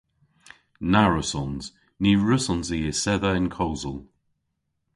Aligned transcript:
Na 0.91 1.01
wrussons. 1.07 1.65
Ny 2.01 2.11
wrussons 2.21 2.67
i 2.77 2.79
esedha 2.91 3.31
yn 3.39 3.47
kosel. 3.57 3.97